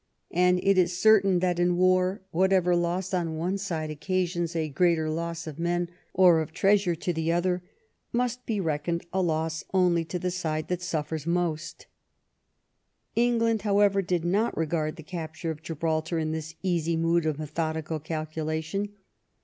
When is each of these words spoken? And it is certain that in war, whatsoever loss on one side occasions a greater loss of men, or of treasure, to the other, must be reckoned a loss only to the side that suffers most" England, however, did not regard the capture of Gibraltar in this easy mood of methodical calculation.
And 0.31 0.59
it 0.63 0.79
is 0.79 0.97
certain 0.99 1.41
that 1.41 1.59
in 1.59 1.77
war, 1.77 2.23
whatsoever 2.31 2.75
loss 2.75 3.13
on 3.13 3.37
one 3.37 3.59
side 3.59 3.91
occasions 3.91 4.55
a 4.55 4.67
greater 4.67 5.11
loss 5.11 5.45
of 5.45 5.59
men, 5.59 5.89
or 6.11 6.41
of 6.41 6.51
treasure, 6.51 6.95
to 6.95 7.13
the 7.13 7.31
other, 7.31 7.61
must 8.11 8.43
be 8.47 8.59
reckoned 8.59 9.05
a 9.13 9.21
loss 9.21 9.63
only 9.75 10.03
to 10.05 10.17
the 10.17 10.31
side 10.31 10.69
that 10.69 10.81
suffers 10.81 11.27
most" 11.27 11.85
England, 13.15 13.61
however, 13.61 14.01
did 14.01 14.25
not 14.25 14.57
regard 14.57 14.95
the 14.95 15.03
capture 15.03 15.51
of 15.51 15.61
Gibraltar 15.61 16.17
in 16.17 16.31
this 16.31 16.55
easy 16.63 16.97
mood 16.97 17.27
of 17.27 17.37
methodical 17.37 17.99
calculation. 17.99 18.89